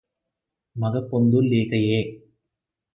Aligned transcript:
మగ 0.75 0.95
పొందు 1.09 1.39
లేకయే 1.41 2.01